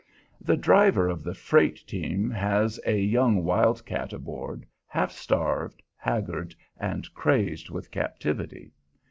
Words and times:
The 0.43 0.57
driver 0.57 1.07
of 1.07 1.21
the 1.23 1.35
freight 1.35 1.85
team 1.85 2.31
has 2.31 2.79
a 2.87 2.99
young 2.99 3.43
wildcat 3.43 4.13
aboard, 4.13 4.65
half 4.87 5.11
starved, 5.11 5.83
haggard, 5.95 6.55
and 6.79 7.05
crazed 7.13 7.69
with 7.69 7.91
captivity. 7.91 8.71